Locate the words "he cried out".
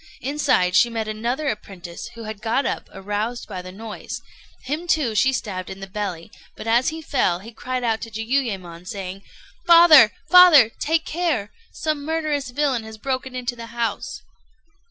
7.37-8.01